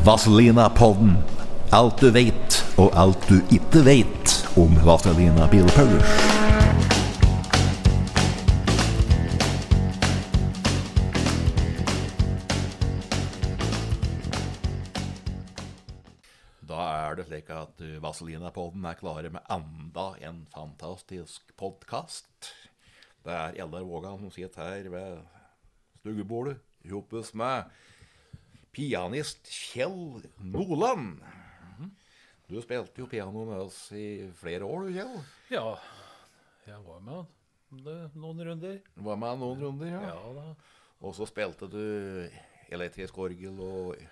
Vazelina-podden. 0.00 1.18
Alt 1.76 2.00
du 2.00 2.08
vet, 2.14 2.54
og 2.80 2.88
alt 2.96 3.20
du 3.28 3.36
ikke 3.52 3.82
vet 3.84 4.32
om 4.56 4.72
Vazelina 4.80 5.44
Bilpullers. 5.52 6.14
Da 16.64 16.80
er 16.80 17.20
det 17.20 17.28
slik 17.28 17.52
at 17.52 17.84
uh, 17.84 18.00
Vazelina-podden 18.00 18.88
er 18.88 18.96
klare 18.96 19.34
med 19.36 19.44
enda 19.52 20.14
en 20.24 20.46
fantastisk 20.56 21.52
podkast. 21.60 22.54
Det 23.20 23.36
er 23.36 23.60
Eldar 23.60 23.84
Vågan 23.84 24.16
som 24.24 24.32
sitter 24.32 24.64
her 24.64 24.90
ved 24.96 25.22
stuebordet 26.00 26.56
sammen 26.88 27.44
med 27.44 27.88
pianist 28.72 29.48
Kjell 29.50 30.22
Noland. 30.38 31.20
Du 32.50 32.56
spilte 32.62 32.98
jo 33.02 33.06
piano 33.06 33.44
med 33.46 33.60
oss 33.62 33.92
i 33.94 34.26
flere 34.40 34.66
år, 34.66 34.88
du, 34.88 34.96
Kjell. 34.96 35.18
Ja, 35.54 35.66
jeg 36.66 36.80
var 36.86 37.02
med 37.06 37.28
noen 38.18 38.42
runder. 38.48 38.80
Du 38.96 39.04
var 39.06 39.20
med 39.22 39.38
noen 39.38 39.60
runder, 39.62 39.92
ja. 39.92 40.00
Ja 40.10 40.32
da. 40.34 40.46
Og 41.00 41.14
så 41.16 41.28
spilte 41.30 41.68
du 41.70 41.78
elektrisk 42.74 43.16
orgel 43.22 43.60
og, 43.62 44.02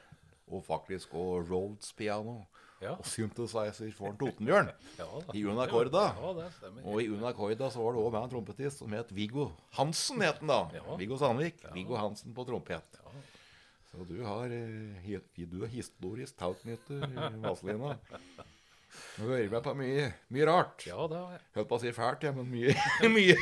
og 0.48 0.62
faktisk 0.64 1.12
og 1.18 1.50
Rhodes 1.50 1.90
piano. 1.98 2.44
Ja. 2.78 2.92
Og 2.94 3.06
synthesizer 3.10 3.90
for 3.96 4.12
en 4.12 4.18
Totenbjørn. 4.20 4.70
Ja, 5.00 5.06
da. 5.26 5.34
I 5.34 5.42
Unacorda. 5.50 6.04
Ja, 6.14 6.30
det 6.38 6.46
stemmer. 6.54 6.84
Og 6.86 7.02
i 7.02 7.08
Unacorda 7.10 7.72
så 7.74 7.82
var 7.82 7.96
det 7.96 8.04
òg 8.04 8.12
med 8.14 8.20
en 8.22 8.32
trompetist 8.36 8.84
som 8.84 8.94
het 8.94 9.10
Viggo 9.14 9.48
Hansen, 9.74 10.22
het 10.22 10.38
den 10.38 10.52
da. 10.54 10.60
Ja. 10.78 10.84
Viggo 11.00 11.18
Sandvik. 11.18 11.58
Viggo 11.74 11.98
Hansen 11.98 12.34
på 12.36 12.46
trompet. 12.46 13.00
Så 13.88 14.04
du 14.04 14.18
har 14.22 14.52
eh, 14.52 15.18
du 15.34 15.62
er 15.64 15.72
historisk 15.72 16.36
tautnytter, 16.38 17.04
Vazelina. 17.42 17.96
Du 19.16 19.22
hører 19.22 19.48
med 19.52 19.62
på 19.64 19.72
mye, 19.76 20.04
mye 20.32 20.46
rart. 20.48 20.84
Ja, 20.88 20.98
det 21.10 21.18
har 21.18 21.32
jeg. 21.34 21.42
Holdt 21.56 21.70
på 21.70 21.78
å 21.78 21.80
si 21.82 21.92
fælt, 21.94 22.24
ja, 22.24 22.32
men 22.34 22.48
mye. 22.50 22.74
mye. 23.16 23.36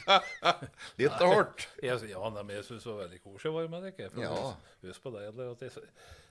Litt 1.00 1.22
hardt. 1.22 1.68
ja, 1.82 1.96
men 2.00 2.52
jeg 2.56 2.66
syns 2.66 2.84
det 2.84 2.90
var 2.90 3.00
veldig 3.04 3.20
koselig 3.24 3.52
å 3.52 3.56
være 3.56 3.72
med 3.72 3.86
dere. 3.88 4.10
Ja. 4.20 4.32
husk, 4.34 4.74
husk 4.88 5.06
på 5.06 5.14
det, 5.14 5.24
eller 5.30 5.54
at 5.54 5.64
jeg, 5.64 5.86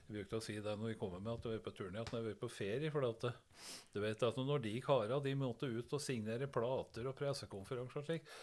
jeg 0.06 0.16
brukte 0.18 0.38
å 0.38 0.44
si 0.44 0.58
det 0.60 0.76
når 0.76 0.92
vi 0.92 1.00
kommer 1.00 1.24
med 1.24 1.34
at 1.34 1.50
vi 1.50 1.56
er 1.56 1.64
på 1.64 1.74
turné, 1.76 2.04
at 2.04 2.14
når 2.14 2.28
vi 2.28 2.34
er 2.36 2.40
på 2.44 2.52
ferie. 2.52 2.92
For 2.94 3.08
at, 3.08 3.28
du 3.94 4.00
vet 4.04 4.24
at 4.30 4.40
når 4.40 4.64
de 4.68 4.76
kara 4.84 5.20
de 5.24 5.36
måtte 5.38 5.70
ut 5.70 5.98
og 5.98 6.04
signere 6.04 6.50
plater 6.52 7.10
og 7.10 7.18
pressekonferanser 7.18 8.04
og 8.04 8.10
slik, 8.10 8.34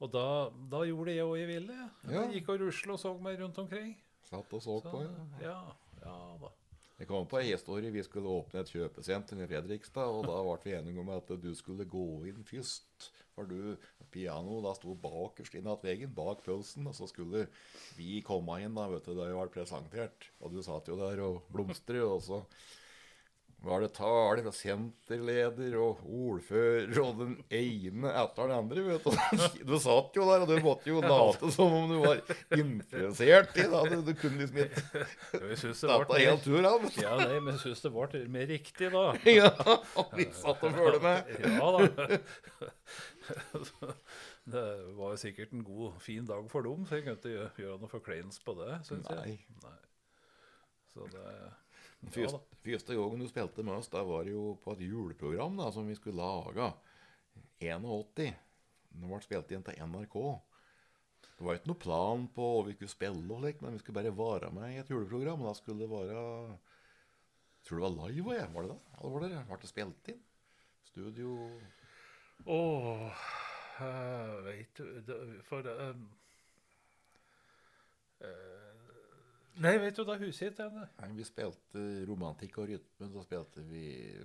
og 0.00 0.12
da, 0.14 0.26
da 0.72 0.80
gjorde 0.88 1.12
jeg 1.14 1.26
òg 1.28 1.36
jeg 1.38 1.50
ville. 1.50 1.76
jeg. 1.76 2.14
Ja. 2.14 2.24
Gikk 2.32 2.48
og 2.54 2.64
rusla 2.64 2.96
og 2.96 3.02
så 3.02 3.12
meg 3.20 3.40
rundt 3.42 3.58
omkring. 3.60 3.92
Satt 4.30 4.56
og 4.56 4.62
så 4.64 4.78
Så, 4.80 4.90
på, 4.90 5.02
ja. 5.04 5.52
ja, 5.52 5.58
ja 6.04 6.16
da. 6.40 6.52
Jeg 7.00 7.08
kom 7.08 7.24
på 7.28 7.38
en 7.40 7.46
historie. 7.48 7.90
Vi 7.92 8.02
skulle 8.04 8.28
åpne 8.28 8.60
et 8.60 8.70
kjøpesenter 8.74 9.38
i 9.40 9.46
Fredrikstad, 9.48 10.10
og 10.12 10.26
da 10.28 10.36
ble 10.44 10.56
vi 10.66 10.74
enige 10.76 11.00
om 11.00 11.08
at 11.14 11.30
du 11.40 11.48
skulle 11.56 11.86
gå 11.88 12.06
inn 12.28 12.44
først. 12.44 13.06
For 13.32 13.48
du, 13.48 13.76
pianoet 14.12 14.66
da 14.66 14.74
sto 14.76 14.92
bakerst 15.00 15.56
inn 15.56 15.70
at 15.72 15.84
veggen, 15.86 16.12
bak 16.12 16.42
pølsen, 16.44 16.84
og 16.90 16.96
så 16.98 17.08
skulle 17.08 17.46
vi 17.96 18.18
komme 18.26 18.58
inn 18.60 18.76
da, 18.76 18.84
vet 18.92 19.08
du, 19.08 19.14
da 19.16 19.30
jeg 19.30 19.38
ble 19.38 19.54
presentert. 19.54 20.28
Og 20.44 20.52
du 20.52 20.60
satt 20.66 20.92
jo 20.92 20.98
der 21.00 21.24
og 21.24 21.40
blomstret, 21.54 22.04
og 22.04 22.20
så 22.26 22.42
var 23.62 23.82
det 23.84 23.90
taler 23.92 24.40
fra 24.46 24.52
senterleder 24.56 25.74
og 25.80 25.98
ordfører 26.06 26.96
og 27.02 27.18
den 27.18 27.34
ene 27.52 28.12
etter 28.22 28.48
den 28.48 28.56
andre, 28.56 28.84
vet 28.86 29.04
du. 29.04 29.10
Du 29.68 29.74
satt 29.82 30.16
jo 30.16 30.24
der, 30.30 30.44
og 30.46 30.48
du 30.48 30.62
måtte 30.64 30.88
jo 30.88 31.02
late 31.04 31.50
som 31.52 31.74
om 31.76 31.92
du 31.92 31.98
var 32.00 32.22
interessert 32.56 33.52
i 33.60 33.66
det. 33.68 33.82
Du, 33.92 33.98
du 34.08 34.12
kunne 34.16 34.40
liksom 34.40 34.62
ikke 34.64 35.04
er 35.90 36.24
helt 36.24 36.46
tur, 36.46 36.60
av. 36.70 36.88
Ja, 36.96 37.14
nei, 37.20 37.36
men 37.36 37.52
jeg 37.58 37.62
syns 37.66 37.84
det 37.84 37.92
ble 37.92 38.24
mer 38.32 38.48
riktig 38.54 38.92
da. 38.96 39.04
Ja, 39.40 39.52
vi 40.16 40.30
satt 40.32 40.64
og 40.64 40.80
følte 40.80 41.04
med. 41.04 41.18
Ja 41.60 41.68
da. 41.76 41.92
Det 44.50 44.66
var 44.96 45.12
jo 45.12 45.20
sikkert 45.20 45.52
en 45.54 45.64
god, 45.66 46.00
fin 46.02 46.24
dag 46.26 46.48
for 46.50 46.64
dem, 46.64 46.88
så 46.88 46.96
jeg 46.96 47.04
kunne 47.06 47.20
ikke 47.20 47.36
gjøre, 47.36 47.76
noe 47.76 47.84
noe 47.84 47.92
forkleinelse 47.92 48.40
på 48.46 48.56
det, 48.58 48.80
syns 48.88 49.10
jeg. 49.12 49.42
Nei. 49.62 49.80
Så 50.90 51.06
det 51.12 51.26
Første, 52.08 52.40
første 52.64 52.96
gangen 52.96 53.20
du 53.20 53.28
spilte 53.28 53.64
med 53.66 53.76
oss, 53.76 53.90
da 53.92 54.00
var 54.06 54.24
det 54.24 54.32
jo 54.32 54.54
på 54.64 54.72
et 54.72 54.86
juleprogram 54.86 55.58
da, 55.60 55.68
som 55.74 55.88
vi 55.88 55.96
skulle 55.98 56.20
lage. 56.20 56.70
81. 57.60 58.30
Det 58.90 59.10
ble 59.10 59.20
spilt 59.22 59.52
inn 59.52 59.66
til 59.66 59.82
NRK. 59.84 60.16
Det 61.40 61.46
var 61.46 61.56
ikke 61.56 61.70
noe 61.70 61.80
plan 61.80 62.24
på 62.34 62.46
hva 62.54 62.64
vi 62.66 62.76
skulle 62.76 62.92
spille, 62.92 63.26
og 63.28 63.42
slik, 63.42 63.60
men 63.64 63.76
vi 63.76 63.82
skulle 63.82 64.00
bare 64.00 64.16
være 64.16 64.50
med 64.56 64.74
i 64.74 64.80
et 64.80 64.90
juleprogram. 64.92 65.44
Og 65.44 65.50
da 65.50 65.54
skulle 65.56 65.84
det 65.84 65.92
være 65.92 66.24
Jeg 67.60 67.68
tror 67.68 67.76
det 67.76 67.84
var 67.84 68.08
live, 68.08 68.34
jeg. 68.34 68.48
var 68.54 68.62
det 68.66 68.72
da? 68.72 68.78
Eller 68.96 69.14
var 69.14 69.24
det, 69.24 69.44
ble 69.48 69.60
det 69.60 69.70
spilt 69.70 70.10
inn? 70.14 70.24
Studio 70.90 71.34
Åh, 72.50 73.24
jeg 73.78 74.38
vet 74.46 74.80
du 74.80 75.16
For 75.44 75.68
um, 75.68 76.06
eh, 78.24 78.59
Nei, 79.60 79.72
vet 79.82 79.96
du, 79.96 80.04
da 80.06 80.14
huset 80.20 80.44
jeg 80.44 80.52
ikke 80.52 80.66
det. 80.72 80.86
Nei, 81.00 81.08
Vi 81.18 81.24
spilte 81.26 81.84
romantikk 82.08 82.58
og 82.62 82.68
rytme. 82.70 83.08
Så 83.12 83.24
spilte 83.26 83.64
vi 83.68 83.84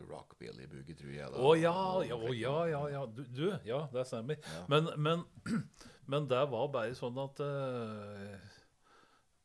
rockabilly-boogie, 0.09 0.97
tror 0.99 1.13
jeg. 1.15 1.29
Å 1.31 1.47
Å 1.49 1.53
ja, 1.57 1.77
ja, 2.07 2.17
oh, 2.19 2.33
ja, 2.35 2.57
ja, 2.71 2.81
ja. 2.93 3.05
Du, 3.09 3.23
du, 3.25 3.47
ja, 3.67 3.81
det 3.91 4.05
stemmer. 4.07 4.39
Men, 4.71 4.91
men, 4.95 5.25
men 6.11 6.29
det 6.31 6.43
var 6.51 6.69
bare 6.73 6.95
sånn 6.97 7.17
at 7.23 7.41
uh, 7.43 8.35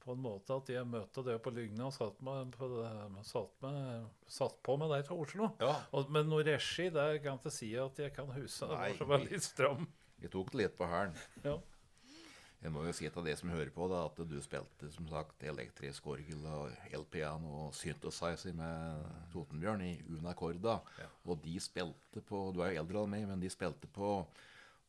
På 0.04 0.14
en 0.14 0.22
måte 0.22 0.60
at 0.60 0.70
jeg 0.72 0.86
møtte 0.88 1.24
det 1.26 1.38
på 1.42 1.52
Lygna 1.56 1.88
og 1.88 1.96
satt, 1.96 2.20
med, 2.26 2.52
på 2.54 2.70
det, 2.76 2.92
satt, 3.26 3.56
med, 3.64 4.06
satt 4.30 4.60
på 4.66 4.76
med 4.80 4.92
deg 4.94 5.08
til 5.08 5.24
Oslo. 5.24 5.50
Ja. 5.64 5.74
Og, 5.96 6.12
men 6.12 6.30
noe 6.30 6.46
regi 6.46 6.90
der 6.92 7.18
kan 7.24 7.34
jeg 7.34 7.42
ikke 7.42 7.56
si 7.56 7.72
at 7.80 8.04
jeg 8.04 8.14
kan 8.14 8.30
huske. 8.36 8.68
Det 8.68 8.78
var 8.78 9.00
så 9.00 9.10
veldig 9.16 9.42
stram. 9.48 9.90
Vi 10.20 10.28
tok 10.28 10.52
det 10.52 10.62
litt 10.62 10.76
på 10.76 10.86
hælen. 10.86 11.16
Ja. 11.42 11.56
Jeg 12.60 12.72
må 12.74 12.82
jo 12.84 12.92
si 12.92 13.08
til 13.08 13.24
det 13.24 13.38
som 13.40 13.48
hører 13.54 13.70
på, 13.72 13.86
da, 13.88 14.02
at 14.04 14.18
du 14.28 14.36
spilte 14.44 14.90
som 14.92 15.06
sagt 15.08 15.44
elektrisk 15.48 16.06
orgel 16.12 16.42
og 16.44 16.74
elpiano 16.92 17.54
og 17.62 17.74
synthesizer 17.76 18.52
med 18.56 19.06
Totenbjørn 19.32 19.84
i 19.86 19.94
Unacorda. 20.12 20.76
Og 21.24 21.40
de 21.44 21.56
spilte 21.62 22.20
på 22.28 22.50
Du 22.52 22.60
er 22.60 22.74
jo 22.74 22.82
eldre 22.82 23.04
enn 23.06 23.14
meg, 23.14 23.24
men 23.30 23.40
de 23.40 23.48
spilte 23.52 23.88
på 23.88 24.12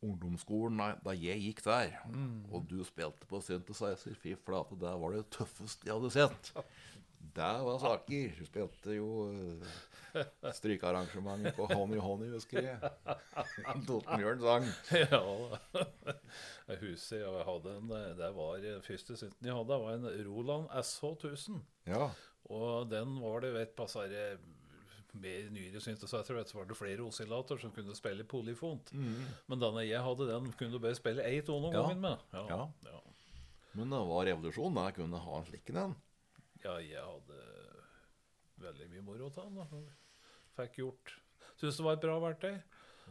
ungdomsskolen 0.04 0.82
da, 1.06 1.14
jeg 1.16 1.40
gikk 1.46 1.64
der. 1.64 1.96
Og 2.52 2.68
du 2.68 2.82
spilte 2.84 3.30
på 3.30 3.40
synthesizer. 3.46 4.20
Fy 4.20 4.36
flate, 4.36 4.76
det 4.82 4.92
var 5.04 5.16
det 5.16 5.30
tøffeste 5.32 5.88
jeg 5.88 5.96
hadde 5.96 6.16
sett. 6.18 6.54
Det 7.32 7.48
var 7.64 7.78
saker. 7.80 8.32
Du 8.36 8.46
spilte 8.48 8.96
jo 8.98 9.10
uh, 9.32 9.76
strykearrangementet 10.58 11.56
på 11.58 11.68
Honey 11.74 12.00
Honey, 12.04 12.30
husker 12.34 12.62
jeg. 12.66 12.80
Totenbjørn 13.88 14.42
sang. 14.44 14.68
ja. 14.92 15.22
Husker 16.82 17.22
jeg 17.26 17.46
hadde 17.48 17.76
en 17.78 17.92
Det 18.20 18.32
var 18.38 18.66
eh, 18.66 18.80
første 18.86 19.18
synten 19.20 19.48
jeg 19.50 19.56
hadde, 19.58 19.78
var 19.84 19.98
en 19.98 20.10
Roland 20.28 20.70
SH1000. 20.82 21.62
Ja. 21.92 22.10
Og 22.52 22.90
den 22.92 23.18
var 23.22 23.44
det, 23.44 23.54
vet 23.56 23.76
par 23.78 23.88
det 24.12 24.26
mer 25.12 25.50
nyere 25.52 25.82
synthesizer, 25.84 26.38
vet, 26.38 26.48
så 26.48 26.58
var 26.62 26.70
det 26.70 26.78
flere 26.80 27.04
oscillator 27.04 27.60
som 27.60 27.72
kunne 27.76 27.96
spille 27.98 28.24
polyfont. 28.24 28.94
Men 28.96 29.60
denne 29.60 29.84
jeg 29.84 30.00
hadde, 30.06 30.28
den 30.30 30.52
kunne 30.56 30.72
du 30.72 30.80
bare 30.84 30.96
spille 30.96 31.26
én 31.28 31.44
tone 31.48 31.68
om 31.68 31.76
Ja. 31.76 31.82
gangen 31.84 32.02
med. 32.06 32.18
Ja, 32.34 32.46
Ja. 32.48 32.62
ja. 32.88 33.02
Men 33.76 33.90
det 33.92 34.00
var 34.08 34.26
revolusjon 34.28 34.74
da 34.76 34.86
jeg 34.90 34.96
kunne 35.02 35.20
ha 35.24 35.38
en 35.40 35.46
slik 35.48 35.70
en. 35.76 35.96
ja, 36.64 36.78
jeg 36.80 37.04
hadde 37.04 37.38
veldig 38.62 38.88
mye 38.92 39.02
moro 39.04 39.30
av 39.32 39.36
den. 39.36 39.56
da. 39.56 39.66
Fikk 40.58 40.74
gjort 40.82 41.08
Syns 41.62 41.78
det 41.78 41.86
var 41.86 41.94
et 41.98 42.02
bra 42.06 42.16
verktøy. 42.24 42.56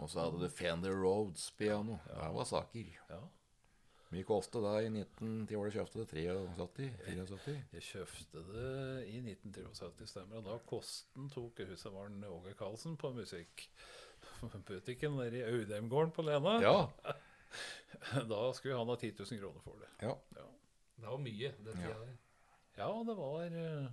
Og 0.00 0.06
så 0.10 0.16
hadde 0.24 0.40
du 0.42 0.48
Fender 0.50 0.94
Roads-piano. 0.96 1.94
Ja. 2.08 2.14
Det 2.24 2.32
var 2.34 2.44
saker. 2.48 2.86
Ja. 3.10 3.20
Mye 4.10 4.24
kostet 4.26 4.62
det 4.64 4.72
i 4.86 4.88
19... 4.90 5.46
Til 5.46 5.56
året 5.60 5.74
kjøpte 5.76 5.98
det 6.02 6.08
73? 6.10 6.88
74? 7.06 7.58
Jeg 7.76 7.82
kjøpte 7.86 8.38
det 8.48 8.72
i 9.06 9.20
1973, 9.22 10.08
stemmer. 10.10 10.36
Og 10.40 10.44
da 10.48 10.56
kosten 10.66 11.28
tok 11.30 11.60
huset 11.68 11.92
var 11.94 12.08
den 12.10 12.24
Åge 12.26 12.54
Karlsen 12.58 12.96
på 12.98 13.12
musikkbutikken 13.14 15.14
nede 15.20 15.36
i 15.38 15.44
Audheimgården 15.46 16.10
på 16.16 16.22
Lena. 16.26 16.56
Ja. 16.64 16.78
Da 18.30 18.52
skulle 18.54 18.76
han 18.78 18.86
ha 18.86 18.94
10 18.96 19.08
000 19.18 19.26
kroner 19.40 19.60
for 19.64 19.74
det. 19.82 19.88
ja. 20.06 20.12
Ja, 20.36 20.44
Det 21.00 21.06
var 21.08 21.18
mye, 21.18 21.48
det 21.64 21.72
tida 21.74 21.88
Ja. 21.88 21.94
der. 21.98 22.12
ja 22.78 22.90
det 23.08 23.16
var 23.18 23.42
eh, 23.62 23.86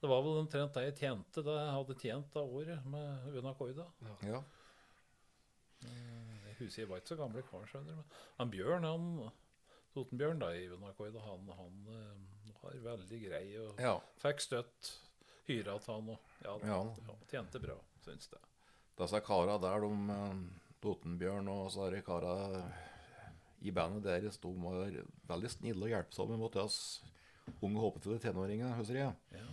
Det 0.00 0.10
var 0.10 0.22
vel 0.22 0.42
omtrent 0.42 0.74
det 0.76 0.84
jeg 0.90 0.96
tjente 1.00 1.42
da 1.46 1.56
jeg 1.56 1.72
hadde 1.78 1.96
tjent 2.02 2.36
av 2.36 2.52
året 2.58 2.84
med 2.92 3.38
Unakoida. 3.40 3.86
ja. 4.26 4.42
Jeg 5.86 6.54
husker 6.58 6.82
jeg 6.82 6.88
var 6.90 7.00
ikke 7.02 7.12
så 7.12 7.18
gamle 7.20 7.42
kar, 7.46 7.66
skjønner 7.68 7.92
du. 7.92 8.00
men 8.00 8.22
Han 8.38 8.52
Bjørn, 8.52 8.86
han 8.88 9.06
Totenbjørn 9.96 10.40
da 10.40 10.50
i 10.56 10.66
Unakoida, 10.72 11.20
han, 11.24 11.48
han 11.56 11.90
eh, 11.92 12.54
var 12.62 12.78
veldig 12.84 13.20
grei 13.22 13.44
og 13.62 13.80
ja. 13.80 13.94
fikk 14.20 14.42
støtt. 14.44 14.92
Hyra 15.46 15.76
til 15.78 15.92
han 15.94 16.08
og 16.10 16.32
ja, 16.42 16.56
Ja. 16.66 16.78
ja, 17.06 17.16
tjente 17.30 17.60
bra, 17.62 17.76
syns 18.04 18.28
jeg. 18.32 18.42
Disse 18.98 19.20
kara 19.24 19.56
der, 19.62 19.84
de 19.84 20.16
eh, 20.16 20.42
Totenbjørn 20.84 21.48
og 21.52 21.70
så 21.72 21.88
disse 21.92 22.04
kara 22.08 22.34
i 23.64 23.72
bandet 23.72 24.04
deres, 24.04 24.36
de 24.42 24.52
var 24.60 24.90
veldig 25.30 25.52
snille 25.52 25.86
og 25.86 25.92
hjelpsomme 25.92 26.36
mot 26.40 26.56
oss 26.60 26.80
unge 27.62 27.80
håpefulle 27.80 28.18
tenåringer, 28.20 28.74
husker 28.80 29.00
jeg. 29.00 29.14
Ja. 29.38 29.46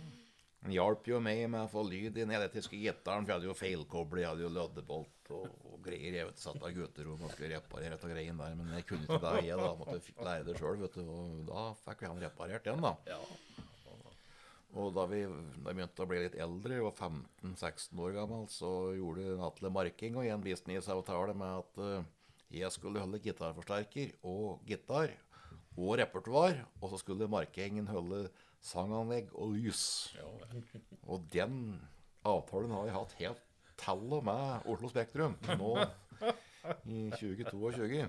Han 0.64 0.72
hjalp 0.72 1.08
jo 1.10 1.18
meg 1.20 1.42
med 1.52 1.66
å 1.66 1.68
få 1.68 1.82
lyd 1.84 2.14
i 2.14 2.22
den 2.22 2.30
elektriske 2.32 2.78
gitaren, 2.80 3.26
for 3.26 3.34
jeg 3.34 3.36
hadde 3.36 3.48
jo 3.50 3.56
feilkoblet, 3.58 4.22
jeg 4.22 4.30
hadde 4.30 4.44
jo 4.46 4.52
loddebolt 4.54 5.32
og, 5.36 5.50
og 5.68 5.74
greier. 5.84 6.16
Jeg 6.16 6.28
vet, 6.30 6.40
satt 6.40 6.64
av 6.64 6.72
gutterom 6.72 7.20
og 7.20 7.34
skulle 7.34 7.58
reparere 7.58 7.98
et 7.98 8.06
greien 8.08 8.40
der, 8.40 8.54
men 8.56 8.70
jeg 8.78 8.86
kunne 8.88 9.04
ikke 9.04 9.20
det, 9.26 9.34
jeg 9.50 9.58
da. 9.60 9.66
Måtte 9.76 10.24
lære 10.24 10.46
det 10.48 10.54
sjøl, 10.56 10.80
vet 10.80 10.96
du. 10.96 11.02
Og 11.04 11.42
da 11.50 11.66
fikk 11.82 12.00
vi 12.00 12.08
han 12.08 12.22
reparert 12.24 12.64
den, 12.70 12.80
da. 12.80 12.94
Og 14.74 14.88
da 14.96 15.04
vi, 15.06 15.20
da 15.28 15.68
vi 15.68 15.76
begynte 15.76 16.02
å 16.02 16.08
bli 16.10 16.22
litt 16.24 16.40
eldre, 16.40 16.78
jeg 16.78 16.86
var 16.88 16.96
15-16 17.10 18.00
år 18.06 18.16
gammel, 18.16 18.48
så 18.50 18.70
gjorde 18.96 19.36
Atle 19.46 19.70
Marking 19.70 20.16
og 20.18 20.26
en 20.26 20.42
businessavtale 20.48 21.36
med 21.38 21.60
at 21.60 21.84
eh, 21.84 22.08
jeg 22.62 22.72
skulle 22.74 23.04
holde 23.04 23.20
gitarforsterker 23.22 24.16
og 24.26 24.64
gitar 24.66 25.12
og 25.76 25.94
repertoar, 26.00 26.64
og 26.80 26.90
så 26.90 26.98
skulle 27.02 27.30
Markingen 27.30 27.86
holde 27.90 28.24
sanganlegg 28.64 29.32
og 29.36 29.54
lys. 29.58 29.82
ja. 30.16 30.28
Og 31.04 31.26
den 31.32 31.58
avtalen 32.24 32.72
har 32.72 32.86
vi 32.88 32.94
hatt 32.96 33.16
helt 33.20 33.42
til 33.80 34.12
og 34.16 34.24
med 34.24 34.68
Oslo 34.70 34.88
Spektrum 34.92 35.34
nå 35.58 35.72
i 36.88 37.10
2022. 37.12 38.04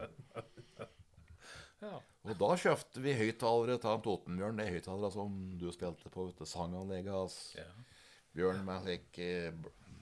ja. 1.84 1.96
Og 2.26 2.38
da 2.40 2.52
kjøpte 2.58 3.04
vi 3.04 3.14
høyttalere 3.18 3.78
til 3.82 4.04
Totenbjørn. 4.06 4.58
Det 4.62 4.68
er 4.70 4.78
høyttalere 4.78 5.12
som 5.14 5.36
du 5.60 5.68
spilte 5.76 6.10
på 6.14 6.30
vet 6.30 6.40
du, 6.40 6.48
sanganlegget 6.50 7.14
hans. 7.14 7.40
ja. 7.58 7.68
Bjørn 8.36 8.66
med 8.68 8.82
slik 8.84 9.20
eh, 9.24 9.54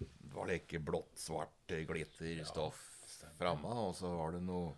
Det 0.01 0.33
var 0.33 0.47
like 0.49 0.79
blått-svart 0.81 1.73
glitterstoff 1.85 2.79
glitterstoff 2.79 3.37
framme, 3.37 3.69
og 3.87 3.93
så 3.97 4.09
var 4.09 4.33
det 4.33 4.41
noe 4.45 4.73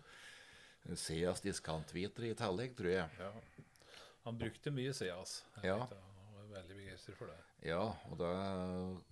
Seas 0.96 1.40
diskanthvitere 1.42 2.28
i 2.30 2.36
tillegg, 2.38 2.76
tror 2.78 2.92
jeg. 2.92 3.08
ja. 3.18 3.30
Han 4.26 4.38
brukte 4.38 4.72
mye 4.74 4.90
Seas. 4.96 5.38
Ja. 5.62 5.78
Han 5.86 6.34
var 6.34 6.48
veldig 6.56 6.76
begeistret 6.80 7.14
for 7.18 7.30
det. 7.30 7.38
Ja, 7.66 7.84
og 8.10 8.18
det 8.18 8.30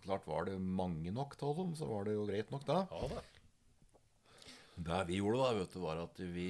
klart 0.02 0.26
var 0.26 0.48
det 0.48 0.56
mange 0.58 1.12
nok 1.14 1.36
av 1.38 1.54
dem, 1.60 1.72
så 1.78 1.86
var 1.86 2.08
det 2.08 2.16
jo 2.16 2.26
greit 2.26 2.50
nok, 2.50 2.66
da. 2.66 2.80
Ja 2.90 3.08
da. 3.12 3.22
Det 4.74 5.00
vi 5.06 5.20
gjorde, 5.20 5.38
da, 5.38 5.52
vet 5.60 5.74
du, 5.76 5.78
var 5.84 6.00
at 6.02 6.18
vi, 6.34 6.48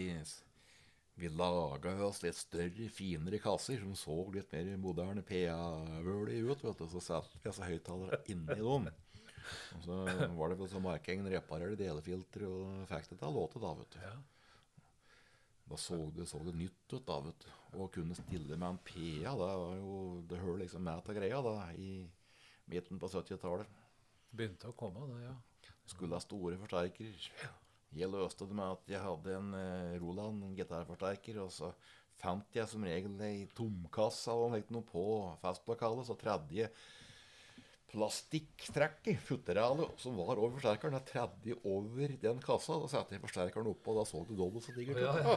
vi 1.21 1.29
laga 1.29 1.93
oss 2.07 2.23
litt 2.25 2.39
større, 2.39 2.89
finere 2.89 3.41
kasser 3.43 3.83
som 3.83 3.93
så 4.01 4.17
litt 4.33 4.53
mer 4.57 4.71
moderne 4.81 5.25
PA-vølige 5.29 6.49
ut. 6.49 6.65
vet 6.65 6.81
du, 6.81 6.87
Så 6.89 7.05
satte 7.05 7.37
vi 7.43 7.51
altså 7.53 7.69
høyttalere 7.69 8.23
inni 8.33 8.57
dem. 8.63 8.89
Og 9.77 9.85
så 9.85 9.99
var 10.39 10.55
det 10.55 10.71
så 10.73 10.81
Markengen 10.81 11.29
reparerte 11.29 11.77
delefiltre 11.77 12.49
og 12.49 12.87
fikk 12.89 13.11
det 13.13 13.19
til 13.21 13.29
å 13.29 13.37
låte, 13.37 13.61
da, 13.61 13.75
vet 13.77 13.93
du. 13.93 14.01
Ja. 14.09 14.15
Da 15.65 15.79
så 15.81 15.97
det, 16.13 16.27
så 16.29 16.41
det 16.45 16.55
nytt 16.59 16.93
ut, 16.93 17.07
da, 17.07 17.19
vet 17.25 17.47
du. 17.47 17.51
Å 17.81 17.89
kunne 17.93 18.17
stille 18.19 18.59
med 18.59 18.69
en 18.69 18.81
PA, 18.85 19.33
det 19.33 19.49
var 19.49 19.79
jo 19.79 19.95
Det 20.29 20.39
hører 20.43 20.61
liksom 20.63 20.85
med 20.85 21.03
til 21.07 21.17
greia, 21.19 21.41
da, 21.43 21.55
i 21.73 22.05
midten 22.71 23.01
på 23.01 23.11
70-tallet. 23.11 23.83
Begynte 24.35 24.71
å 24.71 24.77
komme, 24.77 25.07
det, 25.11 25.25
ja. 25.25 25.35
Skulle 25.89 26.17
ha 26.17 26.23
store 26.23 26.59
forsterker. 26.61 27.29
Jeg 27.95 28.11
løste 28.11 28.49
det 28.49 28.57
med 28.59 28.73
at 28.75 28.89
jeg 28.91 29.03
hadde 29.05 29.37
en 29.39 29.53
eh, 29.55 29.97
Roland 30.03 30.43
en 30.43 30.57
gitarforsterker, 30.59 31.39
og 31.45 31.53
så 31.55 31.71
fant 32.19 32.57
jeg 32.57 32.67
som 32.71 32.85
regel 32.87 33.21
ei 33.23 33.45
tomkasse 33.57 34.35
noe, 34.35 34.63
noe 34.75 34.87
på 34.89 35.05
festlokalet. 35.43 36.09
Så 36.09 36.17
tredje 36.19 36.65
jeg 36.65 36.73
plastikktrekket, 37.95 39.21
futteralet, 39.23 39.95
som 40.03 40.19
var 40.19 40.37
over 40.37 40.57
forsterkeren, 40.59 40.99
jeg 40.99 41.09
tredde 41.13 41.57
over 41.63 42.09
den 42.27 42.43
kassa. 42.45 42.77
Da 42.83 42.91
satte 42.91 43.15
jeg 43.17 43.23
forsterkeren 43.25 43.71
oppå, 43.71 43.95
og 43.95 44.03
da 44.03 44.05
så 44.09 44.19
du 44.29 44.35
dobbelt 44.39 44.67
så 44.67 44.75
digert 44.77 44.99
ut. 44.99 45.05
Ja, 45.07 45.13
ja. 45.23 45.35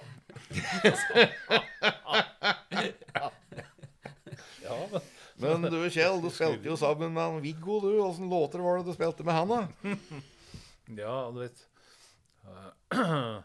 Ja, 4.70 4.86
men 4.92 5.00
Men 5.40 5.72
du 5.72 5.78
Kjell, 5.90 6.20
du 6.22 6.28
spilte 6.30 6.68
jo 6.68 6.76
sammen 6.78 7.14
med 7.16 7.40
Viggo, 7.42 7.80
du. 7.82 7.98
Åssen 8.04 8.28
låter 8.30 8.62
var 8.62 8.78
det 8.78 8.90
du 8.90 8.94
spilte 8.94 9.24
med 9.26 9.34
han, 9.34 9.48
da? 9.48 9.60
Ja, 11.00 11.30
du 11.30 11.38
vet 11.40 11.60
uh, 12.44 12.70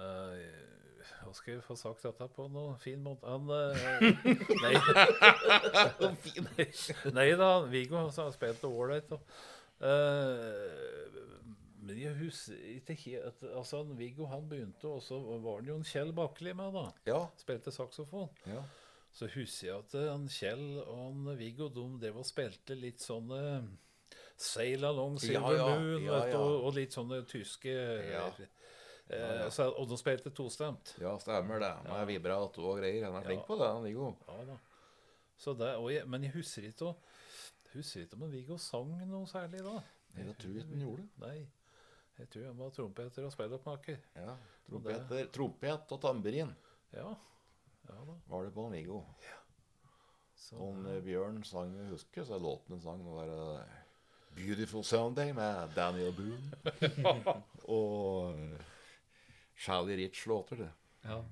eh, 0.00 0.59
Hva 1.30 1.36
skal 1.38 1.54
vi 1.54 1.62
få 1.62 1.76
sagt 1.78 2.02
dette 2.02 2.26
på 2.34 2.48
noen 2.50 2.78
fin 2.82 2.98
måte? 3.04 3.22
Han 3.30 3.46
eh, 3.54 4.08
Nei. 4.64 4.72
nei 7.18 7.26
da, 7.38 7.50
Viggo 7.70 8.00
har 8.02 8.32
spilt 8.34 8.58
det 8.58 8.66
ålreit. 8.66 9.12
Uh, 9.78 11.14
men 11.86 12.00
jeg 12.02 12.16
husker 12.18 12.58
ikke 12.74 12.96
helt 13.04 13.46
Altså, 13.46 13.84
Viggo 13.94 14.26
han 14.32 14.48
begynte, 14.50 14.90
og 14.90 15.04
så 15.06 15.20
var 15.44 15.62
det 15.62 15.70
jo 15.70 15.78
en 15.78 15.86
Kjell 15.86 16.10
Bakkeli 16.18 16.56
med, 16.58 16.74
da. 16.74 16.84
Ja. 17.06 17.22
Spilte 17.38 17.70
saksofon. 17.78 18.26
ja. 18.50 18.66
Så 19.14 19.26
husker 19.30 19.66
jeg 19.68 19.78
at 19.78 19.94
eh, 19.98 20.10
han 20.10 20.26
Kjell 20.30 20.66
og 20.82 20.98
han 20.98 21.38
Viggo 21.38 21.70
de 21.70 21.86
drev 22.02 22.20
og 22.24 22.26
spilte 22.26 22.74
litt 22.78 23.02
sånne 23.02 23.40
Sail 24.34 24.86
Along 24.86 25.18
Silver 25.22 25.58
Ja, 25.58 25.70
Moon. 25.78 26.06
Og, 26.10 26.54
og 26.66 26.74
litt 26.74 26.94
sånne 26.94 27.22
tyske 27.30 27.74
Ja. 29.10 29.30
ja. 29.44 29.50
så, 29.50 29.68
Og 29.74 29.88
de 29.90 29.96
spilte 29.98 30.30
tostemt. 30.30 30.94
Ja, 31.00 31.16
stemmer 31.18 31.58
det. 31.62 31.70
Med 31.88 32.06
vibrato 32.06 32.62
og 32.62 32.78
greier. 32.78 33.04
Han 33.08 33.16
er 33.18 33.26
flink 33.26 33.42
Ja. 33.42 33.46
på 33.46 33.56
det, 33.58 33.70
han 33.74 33.84
Viggo. 33.84 34.12
Ja 34.28 34.44
da. 34.52 34.58
Så 35.40 35.54
men 36.06 36.22
jeg 36.24 36.32
husker 36.34 36.62
ikke 36.68 36.94
Husker 37.72 38.00
ikke 38.02 38.16
om 38.18 38.30
Viggo 38.30 38.56
sang 38.58 38.90
noe 39.08 39.26
særlig 39.26 39.62
da. 39.64 39.80
Nei, 40.14 40.26
Jeg 40.26 40.36
tror 40.38 40.56
ikke 40.58 40.68
han 40.68 40.80
gjorde 40.80 41.02
det. 41.02 41.08
Nei. 41.18 41.48
Jeg 42.18 42.30
tror 42.30 42.46
han 42.46 42.58
var 42.58 42.70
trompeter 42.70 43.24
og 43.24 43.32
spilloppmaker. 43.32 43.98
Ja, 44.16 44.34
trompeter, 44.68 45.08
det- 45.08 45.32
trompet 45.32 45.92
og 45.92 46.00
tamburin 46.00 46.54
Ja. 46.92 47.14
ja 47.88 47.94
da. 48.06 48.16
var 48.28 48.44
det 48.44 48.54
på 48.54 48.66
en 48.66 48.72
Viggo. 48.72 49.02
Så, 50.36 50.56
Og 50.56 50.74
en, 50.74 50.86
eh, 50.86 51.02
Bjørn 51.02 51.44
sang, 51.44 51.76
jeg 51.76 51.90
husker, 51.90 52.24
så 52.24 52.38
låten 52.38 52.74
en 52.74 52.80
sang, 52.80 52.98
det 53.04 53.12
var 53.12 53.60
eh, 53.60 53.66
'Beautiful 54.36 54.82
Sunday' 54.82 55.32
med 55.32 55.74
Daniel 55.74 56.12
Boone. 56.12 56.52
og 57.68 58.34
uh, 59.60 59.64
Shally 59.64 59.96
Rich 59.96 60.26
låter 60.26 60.56
det. 60.56 60.70
ja. 61.04 61.24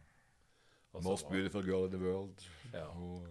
Også 0.92 1.08
'Most 1.08 1.24
var- 1.24 1.30
beautiful 1.30 1.64
girl 1.64 1.84
in 1.84 1.90
the 1.90 1.98
world'. 1.98 2.48
Ja. 2.72 2.86
Og, 2.86 3.26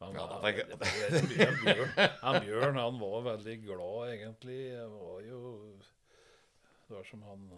Men 0.00 0.12
Ja, 0.14 0.26
han, 0.26 0.42
da 0.42 0.48
jeg- 0.48 0.66
han, 0.68 1.58
Bjørn, 1.64 2.08
han 2.22 2.42
Bjørn 2.42 2.74
han 2.76 3.00
var 3.00 3.20
veldig 3.22 3.62
glad, 3.62 4.12
egentlig. 4.12 4.72
Det 4.72 4.90
var 4.90 5.20
jo 5.20 5.72
Det 6.88 6.96
var 6.96 7.02
som 7.04 7.22
han 7.22 7.50